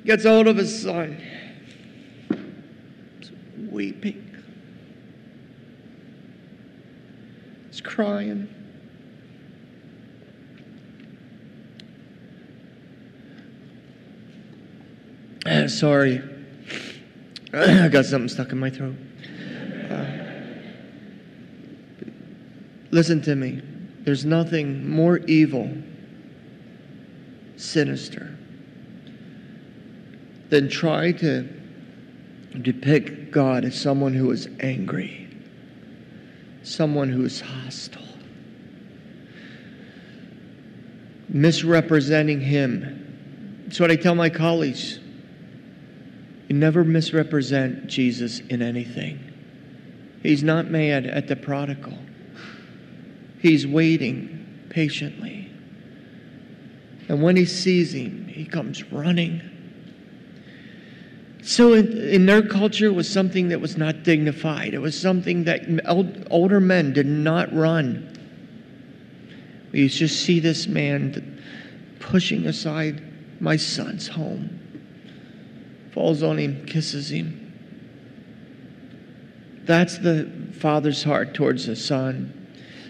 [0.04, 1.20] Gets hold of his son,
[3.18, 3.32] he's
[3.70, 4.40] weeping,
[7.70, 8.48] he's crying.
[15.68, 16.22] Sorry.
[17.52, 18.96] I got something stuck in my throat.
[19.90, 20.04] Uh,
[22.90, 23.60] listen to me.
[24.00, 25.70] There's nothing more evil,
[27.56, 28.36] sinister,
[30.48, 31.48] than try to
[32.60, 35.28] depict God as someone who is angry,
[36.62, 38.02] someone who is hostile,
[41.28, 43.62] misrepresenting Him.
[43.66, 45.00] That's what I tell my colleagues.
[46.48, 49.32] You never misrepresent Jesus in anything.
[50.22, 51.98] He's not mad at the prodigal,
[53.40, 55.50] he's waiting patiently.
[57.06, 59.42] And when he sees him, he comes running.
[61.42, 64.72] So, in, in, their culture, was something that was not dignified.
[64.72, 65.60] It was something that
[66.30, 68.08] older men did not run.
[69.72, 71.42] You just see this man
[72.00, 73.02] pushing aside
[73.42, 74.63] my son's home
[75.94, 77.40] falls on him, kisses him.
[79.62, 80.28] That's the
[80.58, 82.40] Father's heart towards the Son.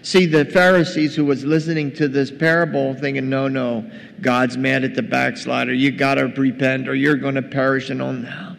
[0.01, 3.89] See, the Pharisees who was listening to this parable thinking, no, no,
[4.21, 5.73] God's mad at the backslider.
[5.73, 8.57] You got to repent or you're going to perish and on now.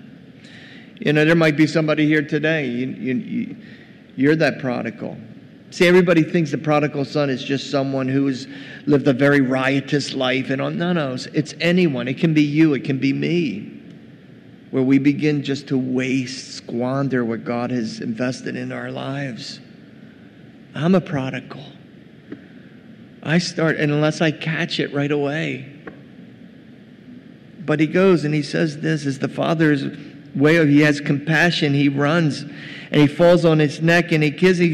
[1.00, 2.66] You know, there might be somebody here today.
[2.66, 3.56] You, you,
[4.14, 5.16] you, are that prodigal.
[5.70, 8.46] See, everybody thinks the prodigal son is just someone who's
[8.86, 10.78] lived a very riotous life and on.
[10.78, 12.08] No, no, it's anyone.
[12.08, 12.74] It can be you.
[12.74, 13.75] It can be me
[14.76, 19.58] where we begin just to waste, squander what God has invested in our lives.
[20.74, 21.64] I'm a prodigal.
[23.22, 25.72] I start, and unless I catch it right away.
[27.60, 31.74] But he goes and he says this is the Father's way of, he has compassion.
[31.74, 34.70] He runs and he falls on his neck and he kisses, he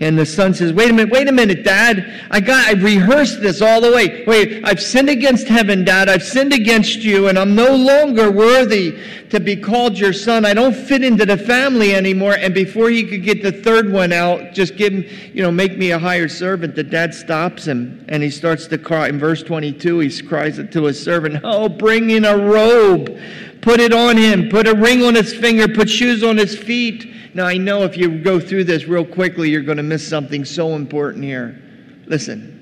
[0.00, 2.26] and the son says, Wait a minute, wait a minute, Dad.
[2.30, 4.24] I got I rehearsed this all the way.
[4.24, 6.08] Wait, I've sinned against heaven, Dad.
[6.08, 10.46] I've sinned against you, and I'm no longer worthy to be called your son.
[10.46, 12.32] I don't fit into the family anymore.
[12.32, 15.76] And before he could get the third one out, just give him, you know, make
[15.76, 16.74] me a hired servant.
[16.74, 19.08] The dad stops him and he starts to cry.
[19.08, 23.20] In verse 22, he cries to his servant, Oh, bring in a robe.
[23.60, 24.48] Put it on him.
[24.48, 25.68] Put a ring on his finger.
[25.68, 29.50] Put shoes on his feet now, I know if you go through this real quickly,
[29.50, 31.62] you're going to miss something so important here.
[32.06, 32.56] Listen.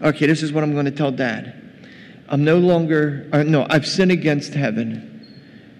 [0.00, 1.54] Okay, this is what I'm going to tell dad.
[2.28, 5.14] I'm no longer, uh, no, I've sinned against heaven.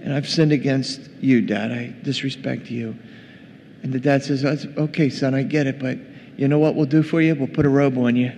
[0.03, 1.73] And I've sinned against you, dad.
[1.73, 2.97] I disrespect you.
[3.83, 4.45] And the dad says,
[4.77, 5.99] Okay, son, I get it, but
[6.37, 7.35] you know what we'll do for you?
[7.35, 8.33] We'll put a robe on you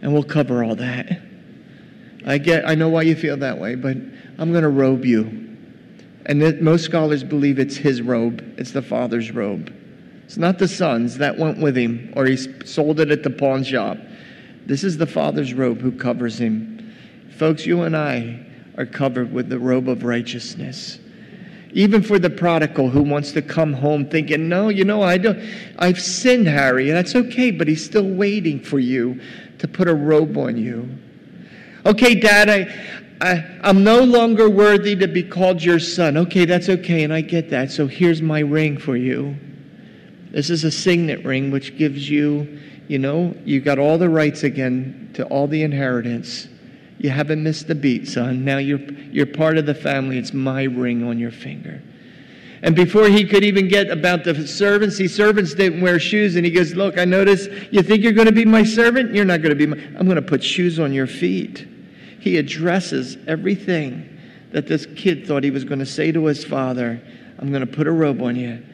[0.00, 1.20] and we'll cover all that.
[2.26, 3.96] I get, I know why you feel that way, but
[4.38, 5.40] I'm going to robe you.
[6.26, 9.72] And most scholars believe it's his robe, it's the father's robe.
[10.24, 13.62] It's not the son's, that went with him, or he sold it at the pawn
[13.62, 13.98] shop.
[14.64, 16.94] This is the father's robe who covers him.
[17.36, 18.44] Folks, you and I
[18.78, 20.98] are covered with the robe of righteousness.
[21.72, 25.38] Even for the prodigal who wants to come home thinking, no, you know, I don't,
[25.78, 26.88] I've sinned, Harry.
[26.88, 29.20] And that's okay, but he's still waiting for you
[29.58, 30.88] to put a robe on you.
[31.84, 36.16] Okay, Dad, I, I, am no longer worthy to be called your son.
[36.16, 37.70] Okay, that's okay, and I get that.
[37.70, 39.36] So here's my ring for you.
[40.30, 44.42] This is a signet ring which gives you, you know, you got all the rights
[44.42, 46.48] again to all the inheritance.
[46.98, 48.44] You haven't missed a beat, son.
[48.44, 50.18] Now you're, you're part of the family.
[50.18, 51.82] It's my ring on your finger.
[52.62, 56.34] And before he could even get about the servants, see, servants didn't wear shoes.
[56.34, 59.14] And he goes, Look, I notice you think you're going to be my servant?
[59.14, 59.76] You're not going to be my.
[59.98, 61.68] I'm going to put shoes on your feet
[62.24, 64.18] he addresses everything
[64.52, 67.02] that this kid thought he was going to say to his father
[67.38, 68.64] I'm going to put a robe on you,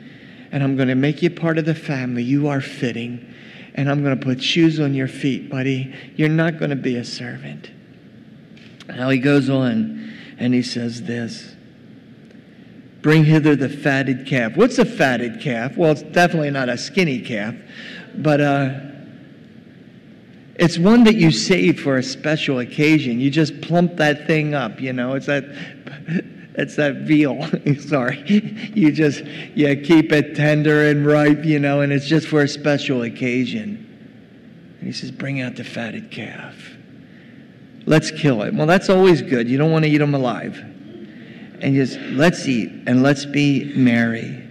[0.53, 2.23] and I'm going to make you part of the family.
[2.23, 3.35] You are fitting.
[3.75, 5.95] And I'm going to put shoes on your feet, buddy.
[6.15, 7.71] You're not going to be a servant.
[8.87, 11.55] Now he goes on and he says this
[13.01, 14.57] Bring hither the fatted calf.
[14.57, 15.77] What's a fatted calf?
[15.77, 17.55] Well, it's definitely not a skinny calf,
[18.17, 18.81] but uh,
[20.61, 23.19] it's one that you save for a special occasion.
[23.19, 25.15] You just plump that thing up, you know.
[25.15, 25.45] It's that
[26.55, 27.49] it's that veal.
[27.81, 28.23] Sorry.
[28.75, 32.49] You just you keep it tender and ripe, you know, and it's just for a
[32.49, 33.87] special occasion.
[34.79, 36.55] And he says, "Bring out the fatted calf.
[37.87, 39.49] Let's kill it." Well, that's always good.
[39.49, 40.59] You don't want to eat them alive.
[41.63, 44.47] And just let's eat and let's be merry.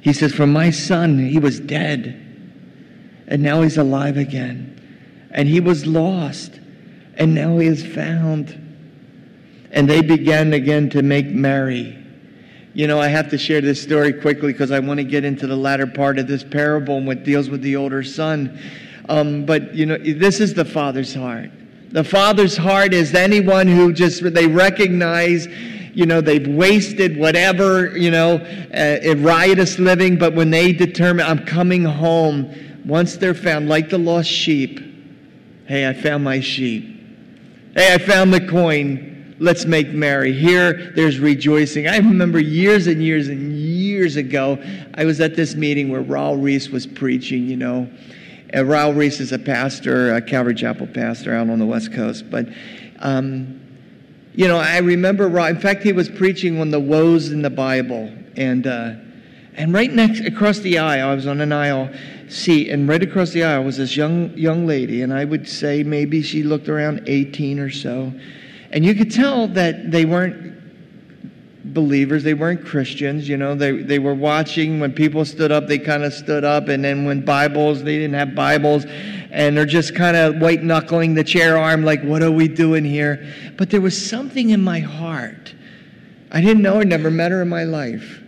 [0.00, 2.20] He says, "For my son, he was dead,
[3.28, 4.78] and now he's alive again."
[5.30, 6.60] And he was lost,
[7.16, 8.56] and now he is found.
[9.72, 11.96] And they began again to make merry.
[12.74, 15.46] You know, I have to share this story quickly because I want to get into
[15.46, 18.58] the latter part of this parable and what deals with the older son.
[19.08, 21.50] Um, but, you know, this is the father's heart.
[21.90, 25.48] The father's heart is anyone who just, they recognize
[25.94, 28.36] you know, they've wasted whatever, you know,
[28.74, 33.98] uh, riotous living, but when they determine, I'm coming home, once they're found, like the
[33.98, 34.80] lost sheep,
[35.70, 36.82] Hey, I found my sheep.
[37.76, 39.36] Hey, I found the coin.
[39.38, 40.32] Let's make merry.
[40.32, 41.86] Here, there's rejoicing.
[41.86, 44.60] I remember years and years and years ago,
[44.94, 47.88] I was at this meeting where Raul Ries was preaching, you know.
[48.52, 52.28] And Raul Ries is a pastor, a Calvary Chapel pastor out on the West Coast.
[52.28, 52.48] But,
[52.98, 53.60] um,
[54.34, 55.50] you know, I remember, Raul.
[55.50, 58.12] in fact, he was preaching on the woes in the Bible.
[58.34, 58.94] And, uh,
[59.54, 61.90] and right next, across the aisle, I was on an aisle,
[62.32, 65.82] seat, and right across the aisle was this young young lady, and I would say
[65.82, 68.12] maybe she looked around 18 or so,
[68.70, 70.48] and you could tell that they weren't
[71.74, 73.28] believers, they weren't Christians.
[73.28, 76.68] You know, they they were watching when people stood up, they kind of stood up,
[76.68, 78.84] and then when Bibles, they didn't have Bibles,
[79.30, 82.84] and they're just kind of white knuckling the chair arm, like, what are we doing
[82.84, 83.26] here?
[83.56, 85.54] But there was something in my heart.
[86.32, 88.22] I didn't know her, never met her in my life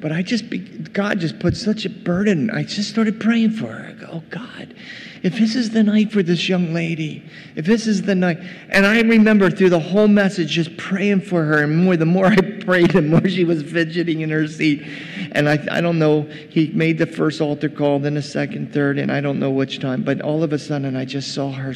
[0.00, 2.50] But I just, be, God just put such a burden.
[2.50, 3.94] I just started praying for her.
[3.94, 4.74] Go, oh, God,
[5.22, 7.24] if this is the night for this young lady,
[7.54, 8.38] if this is the night.
[8.68, 11.62] And I remember through the whole message just praying for her.
[11.62, 14.86] And more, the more I prayed, the more she was fidgeting in her seat.
[15.32, 18.98] And I, I don't know, he made the first altar call, then a second, third,
[18.98, 20.02] and I don't know which time.
[20.02, 21.74] But all of a sudden, I just saw her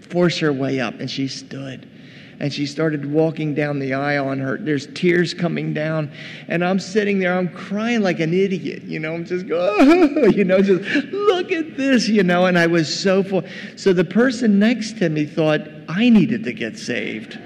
[0.00, 1.88] force her way up, and she stood
[2.40, 6.10] and she started walking down the aisle and her there's tears coming down.
[6.48, 10.26] And i'm sitting there i'm crying like an idiot you know i'm just going oh,
[10.26, 10.82] you know just
[11.12, 13.44] look at this you know and i was so full.
[13.76, 17.38] So the person next to me thought i needed to get saved.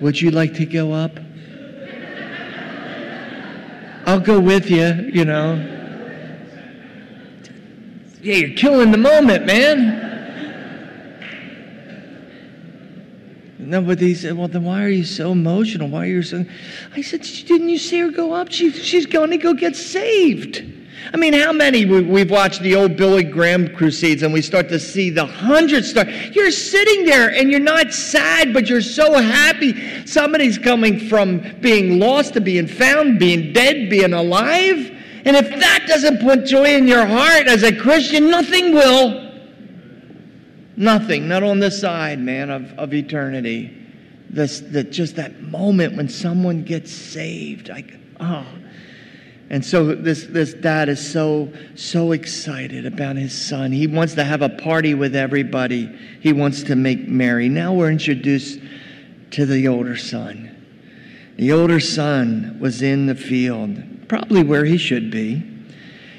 [0.00, 1.18] Would you like to go up?
[4.06, 5.72] I'll go with you you know.
[8.20, 10.06] Yeah you're killing the moment man
[13.66, 15.88] No, but he said, Well, then why are you so emotional?
[15.88, 16.44] Why are you so.
[16.94, 18.52] I said, Didn't you see her go up?
[18.52, 20.64] She, she's going to go get saved.
[21.12, 24.78] I mean, how many we've watched the old Billy Graham crusades and we start to
[24.78, 26.08] see the hundreds start.
[26.32, 30.04] You're sitting there and you're not sad, but you're so happy.
[30.06, 34.92] Somebody's coming from being lost to being found, being dead, being alive.
[35.24, 39.25] And if that doesn't put joy in your heart as a Christian, nothing will.
[40.76, 43.74] Nothing, not on this side, man, of, of eternity.
[44.28, 47.68] This, the, just that moment when someone gets saved.
[47.68, 48.46] Like, oh.
[49.48, 53.72] And so this, this dad is so, so excited about his son.
[53.72, 55.86] He wants to have a party with everybody.
[56.20, 57.48] He wants to make merry.
[57.48, 58.58] Now we're introduced
[59.30, 60.52] to the older son.
[61.36, 65.55] The older son was in the field, probably where he should be.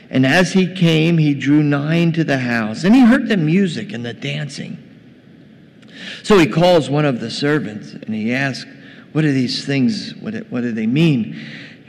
[0.10, 3.92] And as he came, he drew nigh to the house, and he heard the music
[3.92, 4.84] and the dancing.
[6.24, 8.70] So he calls one of the servants, and he asks,
[9.12, 10.14] What are these things?
[10.16, 11.40] What, do they mean?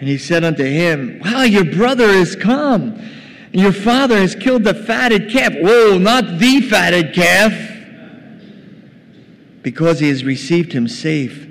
[0.01, 2.95] And he said unto him, Well, your brother is come,
[3.53, 5.53] and your father has killed the fatted calf.
[5.55, 7.53] Whoa, not the fatted calf,
[9.63, 11.48] because he has received him safe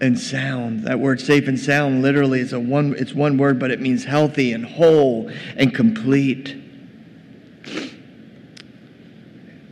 [0.00, 0.84] and sound.
[0.84, 4.04] That word safe and sound literally is a one it's one word but it means
[4.04, 6.56] healthy and whole and complete.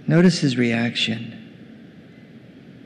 [0.07, 1.35] Notice his reaction.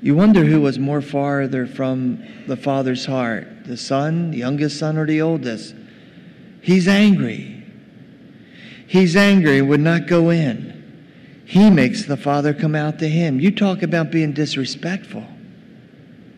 [0.02, 4.98] You wonder who was more farther from the father's heart, the son, the youngest son
[4.98, 5.76] or the oldest.
[6.60, 7.64] He's angry.
[8.88, 10.72] He's angry and would not go in.
[11.44, 13.38] He makes the father come out to him.
[13.38, 15.26] You talk about being disrespectful.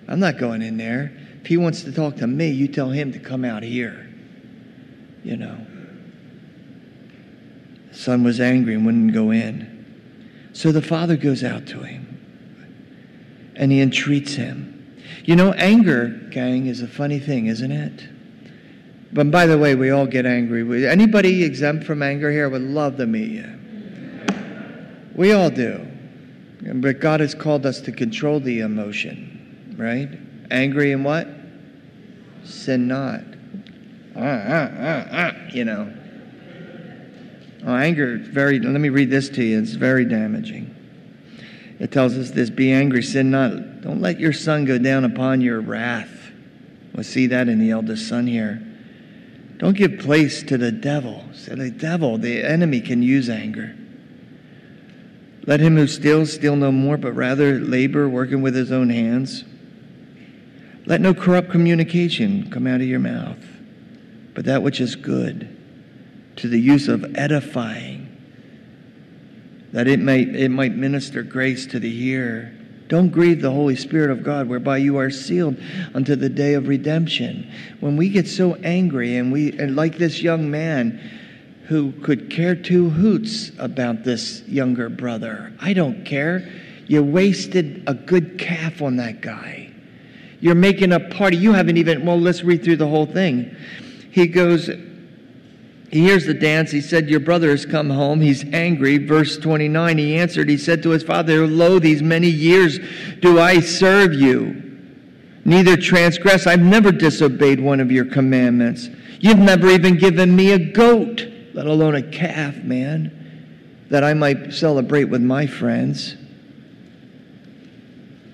[0.08, 1.12] I'm not going in there.
[1.40, 4.08] If he wants to talk to me, you tell him to come out here.
[5.22, 5.66] You know.
[7.90, 9.70] The son was angry and wouldn't go in.
[10.52, 12.04] So the father goes out to him
[13.56, 14.70] and he entreats him.
[15.24, 18.08] You know, anger, gang, is a funny thing, isn't it?
[19.12, 20.86] But by the way, we all get angry.
[20.86, 22.48] Anybody exempt from anger here?
[22.48, 23.58] Would love to meet you.
[25.14, 25.86] We all do.
[26.62, 29.33] But God has called us to control the emotion
[29.76, 30.08] right?
[30.50, 31.28] Angry and what?
[32.44, 33.20] Sin not.
[34.16, 35.92] Ah, ah, ah, ah, you know.
[37.66, 39.58] Oh, anger, very, let me read this to you.
[39.58, 40.74] It's very damaging.
[41.80, 43.80] It tells us this be angry, sin not.
[43.80, 46.10] Don't let your sun go down upon your wrath.
[46.94, 48.62] We'll see that in the eldest son here.
[49.58, 51.24] Don't give place to the devil.
[51.32, 53.74] So the devil, the enemy, can use anger.
[55.46, 59.44] Let him who steals steal no more, but rather labor, working with his own hands.
[60.86, 63.42] Let no corrupt communication come out of your mouth,
[64.34, 65.56] but that which is good
[66.36, 68.08] to the use of edifying,
[69.72, 72.52] that it might, it might minister grace to the hearer.
[72.88, 75.56] Don't grieve the Holy Spirit of God, whereby you are sealed
[75.94, 77.50] unto the day of redemption.
[77.80, 81.00] When we get so angry, and we, and like this young man
[81.68, 86.46] who could care two hoots about this younger brother, I don't care.
[86.86, 89.63] You wasted a good calf on that guy.
[90.44, 91.38] You're making a party.
[91.38, 93.56] You haven't even, well, let's read through the whole thing.
[94.10, 94.68] He goes,
[95.90, 96.70] he hears the dance.
[96.70, 98.20] He said, Your brother has come home.
[98.20, 98.98] He's angry.
[98.98, 102.78] Verse 29, he answered, He said to his father, Lo, these many years
[103.20, 104.82] do I serve you,
[105.46, 106.46] neither transgress.
[106.46, 108.90] I've never disobeyed one of your commandments.
[109.20, 114.52] You've never even given me a goat, let alone a calf, man, that I might
[114.52, 116.18] celebrate with my friends.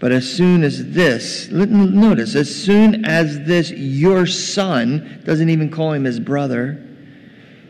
[0.01, 5.93] But as soon as this, notice, as soon as this, your son, doesn't even call
[5.93, 6.83] him his brother,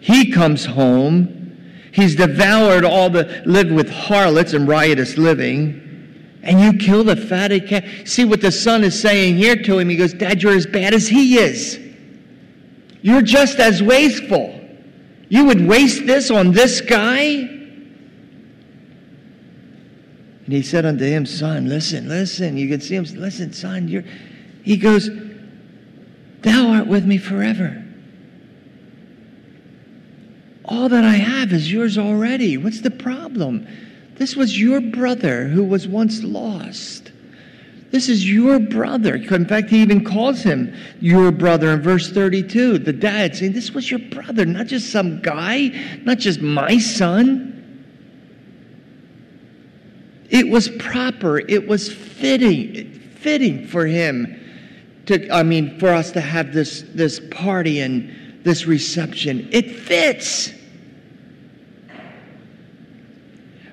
[0.01, 1.59] he comes home,
[1.91, 5.89] he's devoured all the, lived with harlots and riotous living.
[6.43, 7.85] And you kill the fatted calf.
[8.07, 9.89] See what the son is saying here to him.
[9.89, 11.79] He goes, Dad, you're as bad as he is.
[13.03, 14.59] You're just as wasteful.
[15.29, 17.60] You would waste this on this guy?
[20.51, 22.57] And he said unto him, Son, listen, listen.
[22.57, 24.03] You can see him, listen, son, you're.
[24.65, 25.09] He goes,
[26.43, 27.85] Thou art with me forever.
[30.65, 32.57] All that I have is yours already.
[32.57, 33.65] What's the problem?
[34.17, 37.13] This was your brother who was once lost.
[37.93, 39.15] This is your brother.
[39.15, 42.79] In fact, he even calls him your brother in verse 32.
[42.79, 47.60] The dad saying, This was your brother, not just some guy, not just my son.
[50.31, 54.37] It was proper, it was fitting, fitting for him
[55.07, 59.49] to, I mean, for us to have this, this party and this reception.
[59.51, 60.53] It fits.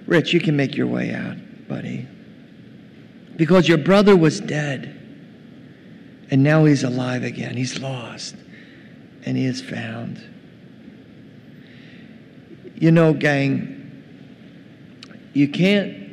[0.07, 1.37] Rich, you can make your way out,
[1.67, 2.07] buddy.
[3.35, 4.95] Because your brother was dead,
[6.31, 7.55] and now he's alive again.
[7.55, 8.35] He's lost,
[9.25, 10.23] and he is found.
[12.73, 13.75] You know, gang,
[15.33, 16.06] you can't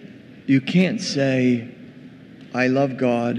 [0.46, 1.68] you can't say,
[2.54, 3.38] I love God,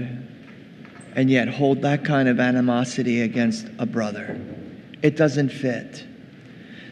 [1.14, 4.40] and yet hold that kind of animosity against a brother.
[5.02, 6.04] It doesn't fit.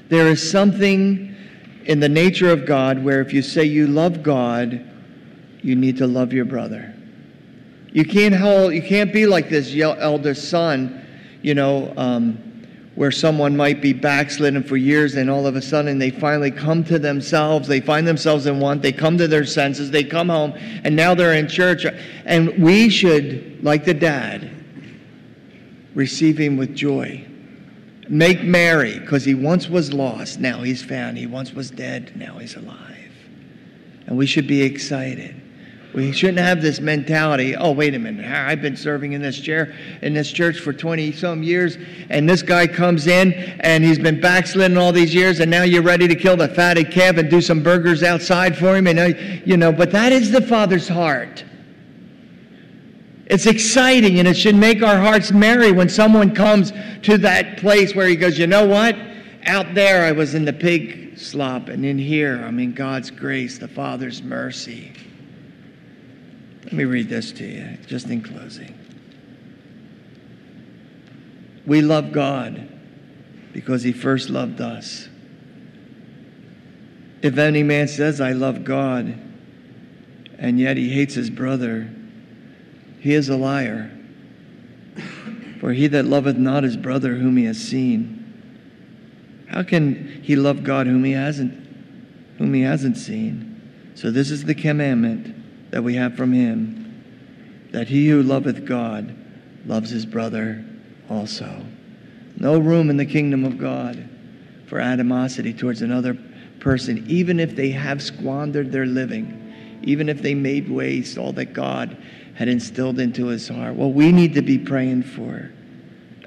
[0.09, 1.35] There is something
[1.85, 4.91] in the nature of God where if you say you love God,
[5.63, 6.95] you need to love your brother.
[7.93, 11.07] You can't hold, you can't be like this elder son,
[11.43, 12.54] you know, um,
[12.95, 16.85] where someone might be backslidden for years and all of a sudden they finally come
[16.85, 20.53] to themselves, they find themselves in want, they come to their senses, they come home,
[20.85, 21.85] and now they're in church.
[22.25, 24.51] And we should, like the dad,
[25.95, 27.27] receive him with joy.
[28.09, 31.17] Make merry, because he once was lost, now he's found.
[31.17, 33.13] He once was dead, now he's alive.
[34.07, 35.41] And we should be excited.
[35.95, 39.77] We shouldn't have this mentality, oh, wait a minute, I've been serving in this chair,
[40.03, 41.79] in this church for 20 some years,
[42.11, 45.83] and this guy comes in and he's been backsliding all these years, and now you're
[45.83, 49.57] ready to kill the fatted calf and do some burgers outside for him, and you
[49.57, 51.45] know, but that is the Father's heart.
[53.27, 56.73] It's exciting and it should make our hearts merry when someone comes
[57.03, 58.97] to that place where he goes, you know what?
[59.45, 63.59] Out there I was in the pig slop, and in here I'm in God's grace,
[63.59, 64.93] the Father's mercy.
[66.65, 68.79] Let me read this to you, just in closing.
[71.67, 72.69] We love God
[73.53, 75.09] because he first loved us.
[77.23, 79.19] If any man says, I love God,
[80.39, 81.89] and yet he hates his brother,
[83.01, 83.91] he is a liar.
[85.61, 88.21] For he that loveth not his brother whom he has seen,
[89.49, 91.63] how can he love God whom he hasn't
[92.39, 93.61] whom he hasn't seen?
[93.95, 95.44] So this is the commandment
[95.75, 99.13] that we have from him that he who loveth God
[99.67, 100.65] loves his brother
[101.11, 101.67] also.
[102.37, 104.09] No room in the kingdom of God
[104.69, 106.17] for animosity towards another
[106.61, 111.53] person, even if they have squandered their living, even if they made waste all that
[111.53, 111.97] God
[112.37, 113.75] had instilled into his heart.
[113.75, 115.51] Well, we need to be praying for.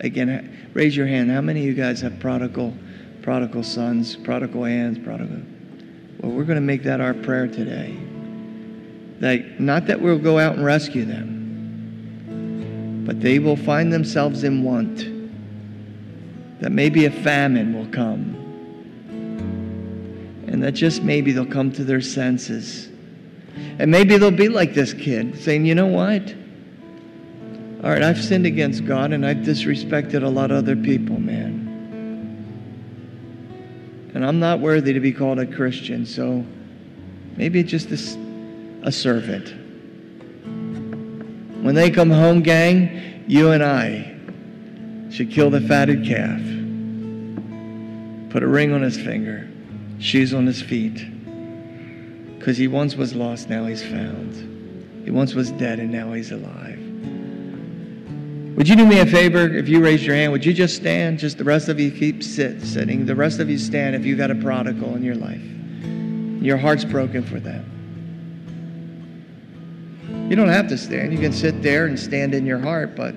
[0.02, 1.32] Again, raise your hand.
[1.32, 2.74] How many of you guys have prodigal,
[3.22, 5.42] prodigal sons, prodigal hands, prodigal?
[6.20, 7.98] Well, we're going to make that our prayer today.
[9.20, 14.64] That not that we'll go out and rescue them, but they will find themselves in
[14.64, 15.06] want.
[16.62, 18.36] That maybe a famine will come.
[20.48, 22.90] And that just maybe they'll come to their senses
[23.80, 26.34] and maybe they'll be like this kid, saying, you know what?
[27.84, 31.66] All right, I've sinned against God and I've disrespected a lot of other people, man.
[34.16, 36.44] And I'm not worthy to be called a Christian, so
[37.36, 37.98] maybe just a,
[38.88, 39.50] a servant.
[41.62, 44.16] When they come home, gang, you and I
[45.12, 46.40] should kill the fatted calf,
[48.32, 49.46] put a ring on his finger,
[50.00, 51.06] shoes on his feet
[52.40, 55.04] because he once was lost, now he's found.
[55.04, 56.80] He once was dead, and now he's alive.
[58.56, 60.32] Would you do me a favor if you raise your hand?
[60.32, 61.20] Would you just stand?
[61.20, 63.06] Just the rest of you keep sit, sitting.
[63.06, 65.42] The rest of you stand if you've got a prodigal in your life.
[66.42, 67.77] Your heart's broken for them.
[70.30, 71.14] You don't have to stand.
[71.14, 73.16] You can sit there and stand in your heart, but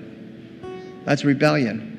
[1.03, 1.89] that's rebellion.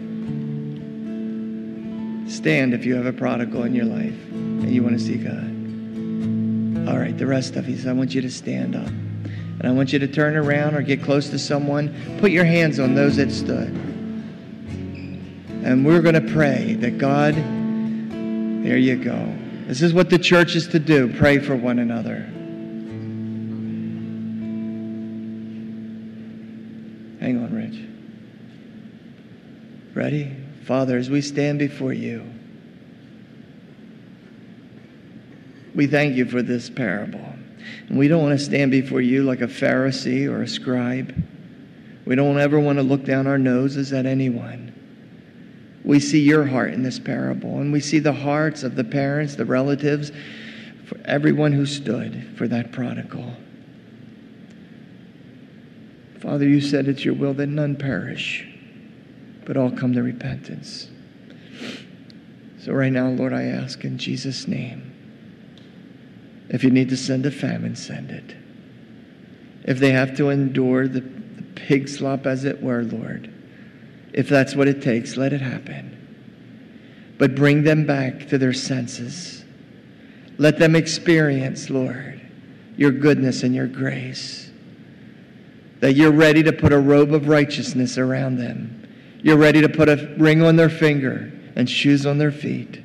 [2.29, 6.89] Stand if you have a prodigal in your life and you want to see God.
[6.89, 8.87] All right, the rest of you, I want you to stand up.
[8.87, 11.95] And I want you to turn around or get close to someone.
[12.19, 13.69] Put your hands on those that stood.
[15.63, 19.35] And we're going to pray that God, there you go.
[19.67, 22.29] This is what the church is to do pray for one another.
[27.23, 27.79] Hang on, Rich.
[29.95, 30.37] Ready?
[30.65, 32.29] Father, as we stand before you,
[35.73, 37.25] we thank you for this parable.
[37.89, 41.15] And we don't want to stand before you like a Pharisee or a scribe.
[42.05, 44.75] We don't ever want to look down our noses at anyone.
[45.85, 49.37] We see your heart in this parable, and we see the hearts of the parents,
[49.37, 50.11] the relatives,
[50.87, 53.37] for everyone who stood for that prodigal.
[56.23, 58.47] Father, you said it's your will that none perish,
[59.45, 60.89] but all come to repentance.
[62.61, 64.93] So, right now, Lord, I ask in Jesus' name
[66.49, 68.37] if you need to send a famine, send it.
[69.65, 73.29] If they have to endure the, the pig slop, as it were, Lord,
[74.13, 77.17] if that's what it takes, let it happen.
[77.19, 79.45] But bring them back to their senses.
[80.39, 82.21] Let them experience, Lord,
[82.77, 84.52] your goodness and your grace.
[85.83, 88.89] That you're ready to put a robe of righteousness around them.
[89.21, 92.81] You're ready to put a ring on their finger and shoes on their feet.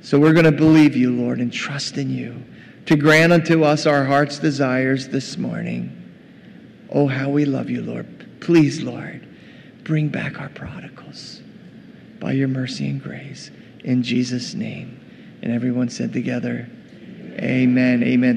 [0.00, 2.40] So we're going to believe you, Lord, and trust in you
[2.86, 5.94] to grant unto us our heart's desires this morning.
[6.90, 8.40] Oh, how we love you, Lord.
[8.40, 9.26] Please, Lord,
[9.82, 11.42] bring back our prodigals
[12.20, 13.50] by your mercy and grace.
[13.82, 14.94] In Jesus' name.
[15.42, 16.68] And everyone said together,
[17.40, 18.02] Amen.
[18.02, 18.36] Amen.